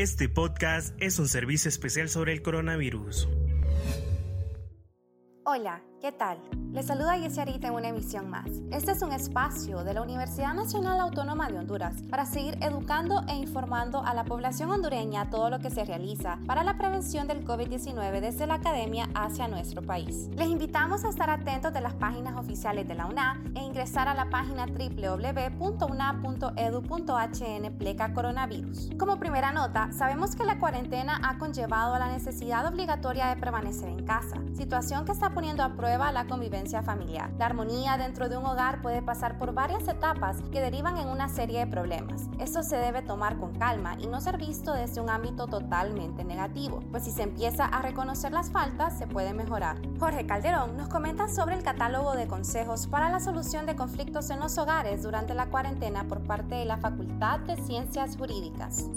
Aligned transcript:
Este 0.00 0.30
podcast 0.30 0.96
es 0.98 1.18
un 1.18 1.28
servicio 1.28 1.68
especial 1.68 2.08
sobre 2.08 2.32
el 2.32 2.40
coronavirus. 2.40 3.28
Hola, 5.44 5.82
¿qué 6.00 6.10
tal? 6.10 6.38
Les 6.72 6.86
saluda 6.86 7.16
Yesiarita 7.16 7.66
en 7.66 7.74
una 7.74 7.88
emisión 7.88 8.30
más. 8.30 8.46
Este 8.70 8.92
es 8.92 9.02
un 9.02 9.10
espacio 9.10 9.82
de 9.82 9.92
la 9.92 10.02
Universidad 10.02 10.54
Nacional 10.54 11.00
Autónoma 11.00 11.48
de 11.48 11.58
Honduras 11.58 11.96
para 12.08 12.24
seguir 12.24 12.56
educando 12.62 13.24
e 13.26 13.34
informando 13.34 14.04
a 14.06 14.14
la 14.14 14.22
población 14.22 14.70
hondureña 14.70 15.30
todo 15.30 15.50
lo 15.50 15.58
que 15.58 15.70
se 15.70 15.84
realiza 15.84 16.38
para 16.46 16.62
la 16.62 16.78
prevención 16.78 17.26
del 17.26 17.44
COVID-19 17.44 18.20
desde 18.20 18.46
la 18.46 18.54
academia 18.54 19.08
hacia 19.16 19.48
nuestro 19.48 19.82
país. 19.82 20.28
Les 20.36 20.46
invitamos 20.46 21.04
a 21.04 21.08
estar 21.08 21.28
atentos 21.28 21.72
de 21.72 21.80
las 21.80 21.94
páginas 21.94 22.36
oficiales 22.36 22.86
de 22.86 22.94
la 22.94 23.06
UNA 23.06 23.42
e 23.56 23.64
ingresar 23.64 24.06
a 24.06 24.14
la 24.14 24.30
página 24.30 24.66
www.una.edu.hn 24.66 25.58
pleca 27.78 28.14
coronavirus. 28.14 28.90
Como 28.96 29.18
primera 29.18 29.50
nota, 29.50 29.90
sabemos 29.90 30.36
que 30.36 30.44
la 30.44 30.60
cuarentena 30.60 31.20
ha 31.24 31.36
conllevado 31.36 31.94
a 31.94 31.98
la 31.98 32.12
necesidad 32.12 32.64
obligatoria 32.64 33.26
de 33.26 33.40
permanecer 33.40 33.88
en 33.88 34.06
casa, 34.06 34.36
situación 34.56 35.04
que 35.04 35.10
está 35.10 35.30
poniendo 35.30 35.64
a 35.64 35.74
prueba 35.74 36.12
la 36.12 36.28
convivencia 36.28 36.59
familiar. 36.82 37.30
La 37.38 37.46
armonía 37.46 37.96
dentro 37.96 38.28
de 38.28 38.36
un 38.36 38.44
hogar 38.44 38.82
puede 38.82 39.02
pasar 39.02 39.38
por 39.38 39.52
varias 39.52 39.88
etapas 39.88 40.36
que 40.52 40.60
derivan 40.60 40.98
en 40.98 41.08
una 41.08 41.28
serie 41.28 41.60
de 41.60 41.66
problemas. 41.66 42.28
Esto 42.38 42.62
se 42.62 42.76
debe 42.76 43.02
tomar 43.02 43.38
con 43.38 43.54
calma 43.54 43.96
y 43.98 44.06
no 44.06 44.20
ser 44.20 44.36
visto 44.36 44.72
desde 44.72 45.00
un 45.00 45.08
ámbito 45.08 45.46
totalmente 45.46 46.24
negativo, 46.24 46.80
pues 46.90 47.04
si 47.04 47.10
se 47.10 47.22
empieza 47.22 47.64
a 47.64 47.82
reconocer 47.82 48.32
las 48.32 48.50
faltas 48.50 48.98
se 48.98 49.06
puede 49.06 49.32
mejorar. 49.32 49.76
Jorge 49.98 50.26
Calderón 50.26 50.76
nos 50.76 50.88
comenta 50.88 51.28
sobre 51.28 51.54
el 51.54 51.62
catálogo 51.62 52.12
de 52.14 52.26
consejos 52.26 52.86
para 52.86 53.10
la 53.10 53.20
solución 53.20 53.66
de 53.66 53.76
conflictos 53.76 54.30
en 54.30 54.40
los 54.40 54.58
hogares 54.58 55.02
durante 55.02 55.34
la 55.34 55.46
cuarentena 55.46 56.04
por 56.04 56.22
parte 56.22 56.54
de 56.56 56.64
la 56.64 56.76
Facultad 56.76 57.40
de 57.40 57.56
Ciencias 57.56 58.16
Jurídicas. 58.16 58.88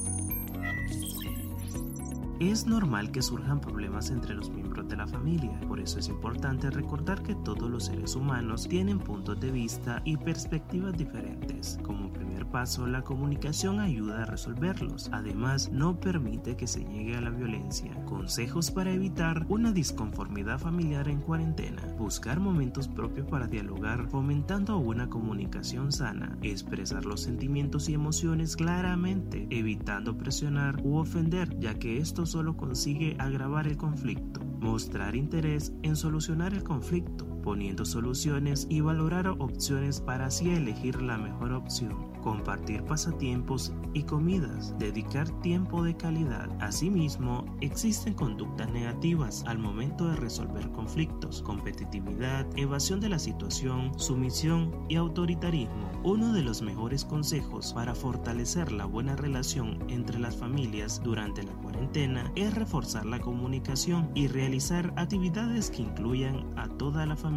Es 2.50 2.68
normal 2.68 3.10
que 3.10 3.22
surjan 3.22 3.62
problemas 3.62 4.10
entre 4.10 4.36
los 4.36 4.50
miembros 4.50 4.90
de 4.90 4.98
la 4.98 5.08
familia, 5.08 5.58
por 5.62 5.80
eso 5.80 5.98
es 5.98 6.10
importante 6.10 6.70
recordar 6.70 7.24
que 7.24 7.36
todos 7.36 7.72
los 7.72 7.86
seres 7.86 8.18
humanos 8.18 8.68
tienen 8.68 9.00
puntos 9.00 9.40
de 9.40 9.50
vista 9.50 10.02
y 10.04 10.18
perspectivas 10.18 10.92
diferentes. 10.98 11.80
Como 11.84 12.12
primer 12.34 12.52
paso, 12.52 12.88
la 12.88 13.04
comunicación 13.04 13.80
ayuda 13.80 14.24
a 14.24 14.26
resolverlos. 14.26 15.08
Además, 15.12 15.70
no 15.72 16.00
permite 16.00 16.58
que 16.58 16.66
se 16.66 16.84
llegue 16.84 17.16
a 17.16 17.22
la 17.22 17.30
violencia. 17.30 17.94
Consejos 18.06 18.72
para 18.72 18.92
evitar 18.92 19.46
una 19.50 19.72
disconformidad 19.72 20.58
familiar 20.58 21.08
en 21.10 21.22
cuarentena. 21.22 21.84
Buscar 21.96 22.40
momentos 22.40 22.88
propios 22.88 23.28
para 23.28 23.46
dialogar, 23.46 24.08
fomentando 24.10 24.80
una 24.80 25.12
comunicación 25.12 25.92
sana. 25.92 26.36
Expresar 26.42 27.06
los 27.06 27.22
sentimientos 27.22 27.88
y 27.88 27.94
emociones 27.94 28.56
claramente, 28.56 29.48
evitando 29.52 30.18
presionar 30.18 30.82
u 30.84 30.98
ofender, 30.98 31.56
ya 31.60 31.76
que 31.76 32.00
esto 32.00 32.26
solo 32.26 32.58
consigue 32.58 33.16
agravar 33.20 33.68
el 33.68 33.78
conflicto. 33.78 34.42
Mostrar 34.60 35.16
interés 35.16 35.72
en 35.84 35.96
solucionar 35.96 36.56
el 36.56 36.64
conflicto, 36.64 37.28
poniendo 37.44 37.86
soluciones 37.86 38.66
y 38.70 38.82
valorar 38.82 39.28
opciones 39.28 40.02
para 40.02 40.26
así 40.26 40.50
elegir 40.50 41.02
la 41.02 41.18
mejor 41.18 41.54
opción 41.54 42.14
compartir 42.24 42.84
pasatiempos 42.86 43.74
y 43.94 44.04
comidas, 44.04 44.74
dedicar 44.80 45.30
tiempo 45.42 45.84
de 45.84 45.96
calidad. 45.96 46.50
Asimismo, 46.60 47.46
existen 47.62 48.14
conductas 48.14 48.72
negativas 48.72 49.44
al 49.46 49.60
momento 49.60 50.08
de 50.08 50.16
resolver 50.16 50.72
conflictos, 50.72 51.44
competitividad, 51.44 52.48
evasión 52.58 53.00
de 53.02 53.10
la 53.10 53.20
situación, 53.20 53.92
sumisión 54.00 54.72
y 54.88 54.96
autoritarismo. 54.96 55.92
Uno 56.04 56.34
de 56.34 56.42
los 56.42 56.62
mejores 56.62 57.06
consejos 57.06 57.74
para 57.74 57.94
fortalecer 57.94 58.72
la 58.72 58.86
buena 58.86 59.16
relación 59.16 59.84
entre 59.90 60.18
las 60.20 60.38
familias 60.38 61.02
durante 61.04 61.44
la 61.44 61.54
cuarentena 61.54 62.32
es 62.36 62.56
reforzar 62.56 63.06
la 63.06 63.20
comunicación 63.20 64.10
y 64.16 64.28
realizar 64.28 64.94
actividades 64.96 65.70
que 65.70 65.82
incluyan 65.82 66.46
a 66.58 66.68
toda 66.70 67.06
la 67.06 67.18
familia. 67.18 67.33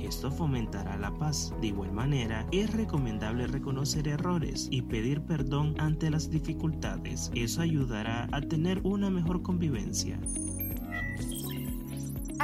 Esto 0.00 0.30
fomentará 0.30 0.96
la 0.96 1.12
paz. 1.12 1.52
De 1.60 1.66
igual 1.66 1.92
manera, 1.92 2.46
es 2.52 2.72
recomendable 2.72 3.46
reconocer 3.46 4.08
errores 4.08 4.66
y 4.70 4.80
pedir 4.80 5.20
perdón 5.22 5.74
ante 5.78 6.10
las 6.10 6.30
dificultades. 6.30 7.30
Eso 7.34 7.60
ayudará 7.60 8.28
a 8.32 8.40
tener 8.40 8.80
una 8.82 9.10
mejor 9.10 9.42
convivencia. 9.42 10.18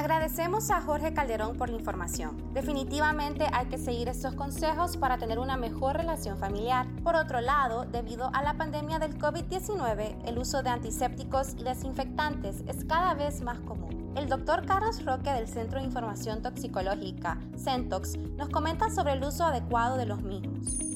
Agradecemos 0.03 0.69
a 0.73 0.81
Jorge 0.81 1.15
Calderón 1.15 1.57
por 1.57 1.71
la 1.71 1.77
información. 1.77 2.53
Definitivamente 2.53 3.47
hay 3.53 3.67
que 3.67 3.79
seguir 3.79 4.09
estos 4.09 4.35
consejos 4.35 4.97
para 4.97 5.17
tener 5.17 5.39
una 5.39 5.57
mejor 5.57 5.97
relación 5.97 6.39
familiar. 6.39 6.89
Por 7.05 7.15
otro 7.15 7.41
lado, 7.41 7.85
debido 7.85 8.29
a 8.35 8.43
la 8.43 8.55
pandemia 8.55 8.99
del 8.99 9.17
COVID-19, 9.17 10.25
el 10.27 10.39
uso 10.39 10.65
de 10.65 10.71
antisépticos 10.71 11.55
y 11.57 11.63
desinfectantes 11.63 12.65
es 12.67 12.85
cada 12.85 13.15
vez 13.15 13.43
más 13.43 13.61
común. 13.61 14.13
El 14.17 14.29
doctor 14.29 14.67
Carlos 14.67 15.05
Roque 15.05 15.31
del 15.31 15.47
Centro 15.47 15.79
de 15.79 15.85
Información 15.85 16.43
Toxicológica, 16.43 17.39
CENTOX, 17.57 18.17
nos 18.37 18.49
comenta 18.49 18.91
sobre 18.91 19.13
el 19.13 19.23
uso 19.23 19.45
adecuado 19.45 19.97
de 19.99 20.07
los 20.07 20.21
mismos 20.21 20.92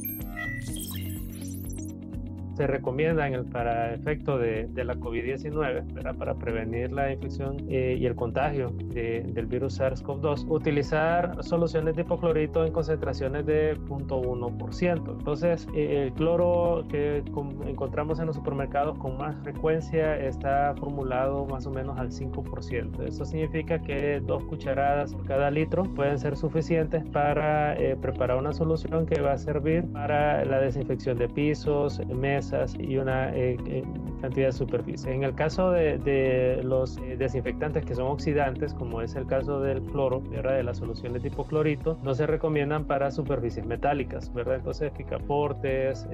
se 2.56 2.66
recomienda 2.66 3.28
para 3.52 3.92
efecto 3.92 4.38
de, 4.38 4.66
de 4.68 4.84
la 4.84 4.94
COVID-19, 4.94 6.16
para 6.16 6.34
prevenir 6.34 6.90
la 6.90 7.12
infección 7.12 7.56
eh, 7.68 7.96
y 7.98 8.06
el 8.06 8.14
contagio 8.14 8.70
del 8.70 9.46
virus 9.46 9.78
SARS-CoV-2, 9.78 10.46
utilizar 10.48 11.36
soluciones 11.42 11.96
de 11.96 12.02
hipoclorito 12.02 12.64
en 12.64 12.72
concentraciones 12.72 13.44
de 13.44 13.76
0.1%. 13.76 15.18
Entonces, 15.18 15.68
eh, 15.74 16.04
el 16.06 16.12
cloro 16.14 16.86
que 16.88 17.22
encontramos 17.66 18.20
en 18.20 18.26
los 18.26 18.36
supermercados 18.36 18.98
con 18.98 19.18
más 19.18 19.36
frecuencia 19.42 20.18
está 20.18 20.74
formulado 20.78 21.44
más 21.46 21.66
o 21.66 21.70
menos 21.70 21.98
al 21.98 22.10
5%. 22.10 23.06
Eso 23.06 23.24
significa 23.24 23.78
que 23.80 24.20
dos 24.20 24.44
cucharadas 24.44 25.14
por 25.14 25.26
cada 25.26 25.50
litro 25.50 25.82
pueden 25.82 26.18
ser 26.18 26.36
suficientes 26.36 27.04
para 27.10 27.76
eh, 27.78 27.96
preparar 27.96 28.38
una 28.38 28.52
solución 28.52 29.04
que 29.04 29.20
va 29.20 29.32
a 29.32 29.38
servir 29.38 29.84
para 29.92 30.44
la 30.44 30.58
desinfección 30.60 31.18
de 31.18 31.28
pisos, 31.28 32.00
mesas, 32.06 32.45
y 32.78 32.96
una 32.96 33.34
eh, 33.34 33.56
eh, 33.66 33.82
cantidad 34.20 34.46
de 34.46 34.52
superficie. 34.52 35.12
En 35.12 35.24
el 35.24 35.34
caso 35.34 35.70
de, 35.70 36.60
los 36.62 36.98
eh, 36.98 37.16
desinfectantes 37.16 37.84
que 37.84 37.94
son 37.94 38.06
oxidantes, 38.06 38.72
como 38.74 39.02
es 39.02 39.16
el 39.16 39.26
caso 39.26 39.60
del 39.60 39.82
cloro, 39.82 40.20
¿verdad? 40.20 40.56
de 40.56 40.62
las 40.62 40.78
soluciones 40.78 41.22
tipo 41.22 41.44
clorito, 41.44 41.98
no 42.02 42.14
se 42.14 42.26
recomiendan 42.26 42.84
para 42.84 43.10
superficies 43.10 43.66
metálicas, 43.66 44.32
¿verdad? 44.32 44.56
Entonces, 44.56 44.92
picaportes, 44.92 46.08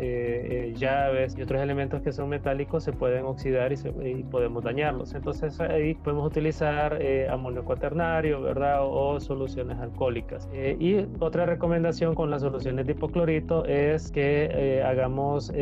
llaves 0.76 1.36
y 1.36 1.42
otros 1.42 1.60
elementos 1.60 2.02
que 2.02 2.12
son 2.12 2.28
metálicos 2.28 2.84
se 2.84 2.92
pueden 2.92 3.24
oxidar 3.24 3.72
y, 3.72 4.22
podemos 4.30 4.64
dañarlos. 4.64 5.14
Entonces, 5.14 5.60
ahí 5.60 5.94
podemos 5.94 6.26
utilizar 6.26 6.98
amonio 7.30 7.64
cuaternario, 7.64 8.40
¿verdad? 8.40 8.78
O, 8.82 9.20
soluciones 9.20 9.78
alcohólicas. 9.78 10.48
y 10.54 11.06
otra 11.20 11.46
recomendación 11.46 12.14
con 12.14 12.30
las 12.30 12.42
soluciones 12.42 12.86
tipo 12.86 13.08
clorito 13.08 13.64
es 13.66 14.10
que 14.10 14.82
hagamos 14.84 15.52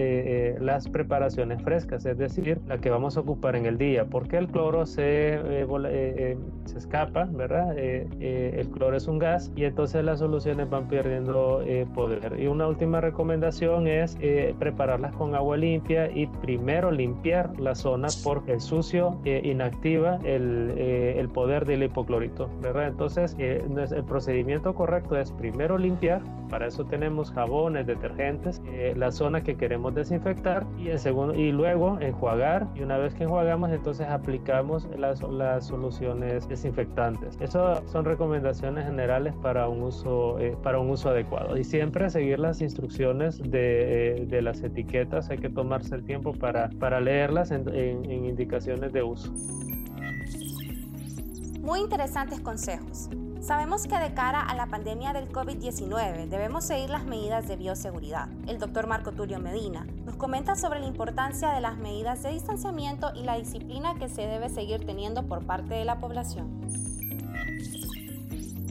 las 0.60 0.88
preparaciones 0.88 1.62
frescas, 1.62 2.04
es 2.06 2.18
decir, 2.18 2.60
la 2.66 2.78
que 2.78 2.90
vamos 2.90 3.16
a 3.16 3.20
ocupar 3.20 3.56
en 3.56 3.66
el 3.66 3.78
día, 3.78 4.04
porque 4.04 4.36
el 4.36 4.48
cloro 4.48 4.86
se, 4.86 5.34
eh, 5.34 5.40
eh, 5.44 5.66
eh, 5.90 6.38
se 6.64 6.78
escapa, 6.78 7.28
¿verdad? 7.30 7.76
el 7.78 8.68
cloro 8.70 8.96
es 8.96 9.06
un 9.06 9.18
gas 9.18 9.50
y 9.56 9.64
entonces 9.64 10.04
las 10.04 10.18
soluciones 10.18 10.68
van 10.68 10.88
perdiendo 10.88 11.62
poder. 11.94 12.38
Y 12.38 12.46
una 12.46 12.66
última 12.66 13.00
recomendación 13.00 13.86
es 13.86 14.16
prepararlas 14.58 15.14
con 15.14 15.34
agua 15.34 15.56
limpia 15.56 16.10
y 16.10 16.26
primero 16.26 16.90
limpiar 16.90 17.58
la 17.58 17.74
zona 17.74 18.08
porque 18.22 18.52
el 18.52 18.60
sucio 18.60 19.18
inactiva 19.24 20.18
el, 20.24 20.70
el, 20.76 21.28
poder 21.28 21.64
del 21.64 21.82
hipoclorito, 21.84 22.50
¿verdad? 22.60 22.88
Entonces, 22.88 23.36
el 23.38 24.04
procedimiento 24.04 24.74
correcto 24.74 25.16
es 25.16 25.32
primero 25.32 25.78
limpiar, 25.78 26.22
para 26.48 26.66
eso 26.66 26.84
tenemos 26.84 27.30
jabones, 27.32 27.86
detergentes, 27.86 28.60
la 28.96 29.10
zona 29.10 29.42
que 29.42 29.56
queremos 29.56 29.94
desinfectar 29.94 30.49
y, 30.78 30.90
en 30.90 30.98
segundo, 30.98 31.34
y 31.34 31.52
luego 31.52 31.98
enjuagar 32.00 32.66
y 32.74 32.82
una 32.82 32.98
vez 32.98 33.14
que 33.14 33.24
enjuagamos 33.24 33.70
entonces 33.70 34.06
aplicamos 34.08 34.86
las, 34.98 35.22
las 35.22 35.66
soluciones 35.66 36.48
desinfectantes. 36.48 37.36
Esas 37.40 37.82
son 37.90 38.04
recomendaciones 38.04 38.86
generales 38.86 39.34
para 39.42 39.68
un 39.68 39.82
uso, 39.82 40.38
eh, 40.38 40.56
para 40.62 40.78
un 40.78 40.90
uso 40.90 41.10
adecuado 41.10 41.56
y 41.56 41.64
siempre 41.64 42.10
seguir 42.10 42.38
las 42.38 42.60
instrucciones 42.60 43.38
de, 43.38 44.26
de, 44.28 44.42
las 44.42 44.62
etiquetas, 44.62 45.30
hay 45.30 45.38
que 45.38 45.50
tomarse 45.50 45.94
el 45.94 46.04
tiempo 46.04 46.32
para, 46.32 46.70
para 46.78 47.00
leerlas 47.00 47.50
en, 47.50 47.68
en 47.68 48.24
indicaciones 48.24 48.92
de 48.92 49.02
uso. 49.02 49.32
Muy 51.60 51.80
interesantes 51.80 52.40
consejos. 52.40 53.10
Sabemos 53.40 53.86
que 53.86 53.98
de 53.98 54.12
cara 54.12 54.42
a 54.42 54.54
la 54.54 54.66
pandemia 54.66 55.14
del 55.14 55.32
COVID-19 55.32 56.28
debemos 56.28 56.64
seguir 56.64 56.90
las 56.90 57.04
medidas 57.04 57.48
de 57.48 57.56
bioseguridad. 57.56 58.28
El 58.46 58.58
doctor 58.58 58.86
Marco 58.86 59.12
Tulio 59.12 59.38
Medina 59.40 59.86
nos 60.04 60.16
comenta 60.16 60.56
sobre 60.56 60.78
la 60.80 60.86
importancia 60.86 61.48
de 61.48 61.62
las 61.62 61.78
medidas 61.78 62.22
de 62.22 62.32
distanciamiento 62.32 63.12
y 63.14 63.22
la 63.22 63.36
disciplina 63.36 63.94
que 63.98 64.10
se 64.10 64.26
debe 64.26 64.50
seguir 64.50 64.84
teniendo 64.84 65.22
por 65.22 65.46
parte 65.46 65.72
de 65.72 65.86
la 65.86 66.00
población. 66.00 66.60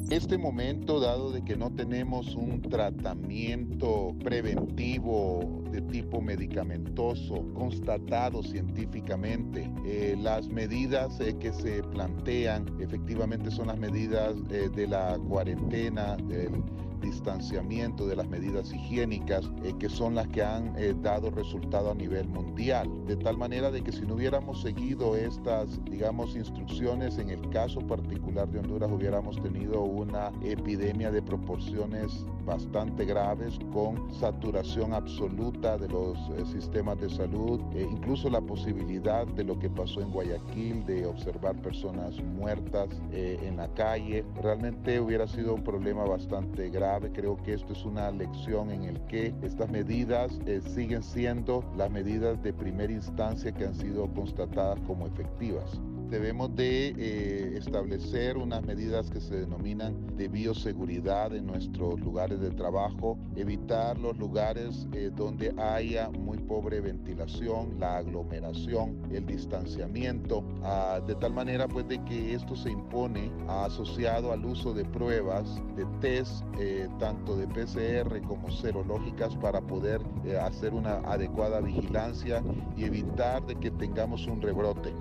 Este 0.10 0.40
momento, 0.40 1.00
dado 1.00 1.32
de 1.32 1.44
que 1.44 1.56
no 1.56 1.70
tenemos 1.72 2.36
un 2.36 2.64
tratamiento 2.64 4.16
preventivo 4.24 5.62
de 5.72 5.82
tipo 5.82 6.20
medicamentoso, 6.20 7.46
constatado 7.54 8.42
científicamente. 8.42 9.72
Eh, 9.86 10.18
las 10.20 10.48
medidas 10.48 11.20
eh, 11.20 11.36
que 11.40 11.54
se 11.54 11.84
plantean 11.84 12.66
efectivamente 12.80 13.52
son 13.52 13.68
las 13.68 13.78
medidas 13.78 14.34
eh, 14.50 14.72
de 14.76 14.88
la 14.88 15.20
cuarentena, 15.28 16.18
distanciamiento, 17.00 18.08
de 18.08 18.16
las 18.16 18.28
medidas 18.28 18.74
higiénicas, 18.74 19.50
eh, 19.64 19.74
que 19.80 19.90
son 19.90 20.16
las 20.16 20.28
que 20.28 20.44
han 20.44 20.74
eh, 20.78 20.94
dado 21.02 21.32
resultado 21.32 21.92
a 21.92 21.96
nivel 21.96 22.28
mundial. 22.28 22.90
De 23.06 23.16
tal 23.16 23.38
manera 23.38 23.72
de 23.72 23.82
que 23.82 23.92
si 23.92 24.02
no 24.02 24.16
hubiéramos 24.16 24.62
seguido 24.62 25.16
estas, 25.16 25.80
digamos, 25.86 26.36
instrucciones, 26.36 27.18
en 27.18 27.30
el 27.30 27.50
caso 27.50 27.80
particular 27.82 28.50
de 28.50 28.60
Honduras 28.60 28.92
hubiéramos 28.92 29.42
tenido 29.42 29.82
una 29.84 30.32
epidemia 30.44 31.12
de 31.12 31.22
proporciones 31.22 32.26
bastante 32.46 33.06
graves 33.06 33.58
con 33.72 34.12
saturación 34.14 34.94
absoluta 34.94 35.78
de 35.78 35.88
los 35.88 36.18
eh, 36.18 36.46
sistemas 36.52 37.00
de 37.00 37.10
salud, 37.10 37.62
incluso 37.76 38.30
la 38.30 38.42
posibilidad 38.42 39.26
de 39.28 39.44
lo 39.44 39.58
que 39.58 39.70
pasó 39.70 40.02
en 40.02 40.12
Guayaquil, 40.12 40.86
de 40.86 41.06
observar 41.06 41.56
personas 41.62 42.22
muertas 42.24 42.90
en 43.12 43.58
la 43.58 43.68
calle. 43.74 44.26
Realmente 44.42 45.00
hubiera 45.00 45.28
sido 45.28 45.54
un 45.54 45.64
problema 45.64 46.04
bastante 46.04 46.70
grave 46.70 46.89
Creo 47.14 47.38
que 47.38 47.54
esto 47.54 47.74
es 47.74 47.86
una 47.86 48.10
lección 48.12 48.72
en 48.72 48.84
el 48.84 49.00
que 49.06 49.34
estas 49.44 49.70
medidas 49.70 50.40
eh, 50.46 50.60
siguen 50.74 51.04
siendo 51.04 51.64
las 51.78 51.92
medidas 51.92 52.42
de 52.42 52.52
primera 52.52 52.92
instancia 52.92 53.52
que 53.52 53.66
han 53.66 53.76
sido 53.76 54.12
constatadas 54.14 54.80
como 54.88 55.06
efectivas. 55.06 55.80
Debemos 56.10 56.56
de 56.56 56.96
eh, 56.98 57.54
establecer 57.56 58.36
unas 58.36 58.64
medidas 58.64 59.12
que 59.12 59.22
se 59.22 59.42
denominan 59.42 60.18
de 60.18 60.28
bioseguridad 60.28 61.36
en 61.36 61.46
nuestros 61.46 62.00
lugares 62.00 62.40
de 62.40 62.50
trabajo, 62.50 63.20
evitar 63.36 63.96
los 64.00 64.18
lugares 64.18 64.88
eh, 64.94 65.12
donde 65.16 65.54
haya 65.62 66.10
muy 66.10 66.40
pobre 66.40 66.82
ventilación, 66.82 67.80
la 67.80 67.98
aglomeración, 67.98 69.00
el 69.12 69.28
distanciamiento, 69.28 70.44
ah, 70.64 71.00
de 71.06 71.14
tal 71.14 71.32
manera 71.32 71.68
pues 71.68 71.88
de 71.88 72.04
que 72.06 72.34
esto 72.34 72.56
se 72.56 72.72
impone 72.72 73.32
asociado 73.48 74.32
al 74.32 74.44
uso 74.44 74.74
de 74.74 74.86
pruebas, 74.86 75.62
de 75.76 75.86
test, 76.02 76.44
eh, 76.58 76.79
tanto 77.00 77.36
de 77.36 77.48
PCR 77.48 78.22
como 78.28 78.50
serológicas 78.50 79.36
para 79.36 79.62
poder 79.62 80.02
hacer 80.42 80.74
una 80.74 80.96
adecuada 81.00 81.60
vigilancia 81.60 82.42
y 82.78 82.86
evitar 82.86 83.46
de 83.46 83.56
que 83.56 83.72
tengamos 83.72 84.28
un 84.28 84.42
rebrote. 84.42 84.94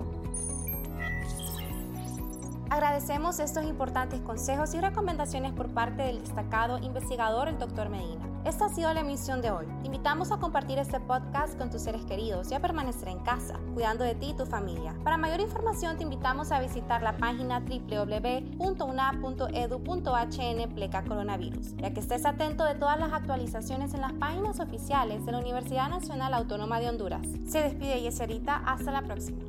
Agradecemos 2.69 3.39
estos 3.39 3.63
importantes 3.63 4.21
consejos 4.21 4.75
y 4.75 4.79
recomendaciones 4.79 5.53
por 5.53 5.69
parte 5.69 6.03
del 6.03 6.19
destacado 6.19 6.77
investigador 6.77 7.47
el 7.47 7.57
Dr. 7.57 7.89
Medina. 7.89 8.28
Esta 8.45 8.65
ha 8.65 8.69
sido 8.69 8.93
la 8.93 9.01
emisión 9.01 9.41
de 9.41 9.51
hoy. 9.51 9.65
Te 9.81 9.87
invitamos 9.87 10.31
a 10.31 10.37
compartir 10.37 10.79
este 10.79 11.01
podcast 11.01 11.57
con 11.57 11.69
tus 11.69 11.81
seres 11.81 12.05
queridos 12.05 12.49
y 12.51 12.53
a 12.53 12.61
permanecer 12.61 13.09
en 13.09 13.19
casa, 13.19 13.59
cuidando 13.73 14.05
de 14.05 14.15
ti 14.15 14.29
y 14.29 14.33
tu 14.33 14.45
familia. 14.45 14.95
Para 15.03 15.17
mayor 15.17 15.41
información 15.41 15.97
te 15.97 16.03
invitamos 16.03 16.51
a 16.51 16.61
visitar 16.61 17.01
la 17.01 17.17
página 17.17 17.59
www.una.edu.hn 17.59 18.59
pleca 20.73 21.03
coronavirus, 21.03 21.75
ya 21.75 21.93
que 21.93 21.99
estés 21.99 22.25
atento 22.25 22.63
de 22.63 22.75
todas 22.75 22.97
las 22.97 23.11
actualizaciones 23.11 23.93
en 23.93 24.01
las 24.01 24.13
páginas 24.13 24.61
oficiales 24.61 25.25
de 25.25 25.31
la 25.33 25.39
Universidad 25.39 25.89
Nacional 25.89 26.33
Autónoma 26.33 26.79
de 26.79 26.89
Honduras. 26.89 27.27
Se 27.45 27.61
despide 27.61 28.01
Yeserita, 28.01 28.63
hasta 28.65 28.91
la 28.91 29.01
próxima. 29.01 29.39